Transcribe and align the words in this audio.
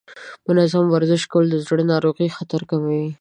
منظم 0.47 0.85
ورزش 0.93 1.23
کول 1.31 1.45
د 1.51 1.55
زړه 1.65 1.83
ناروغیو 1.91 2.35
خطر 2.37 2.61
کموي. 2.71 3.07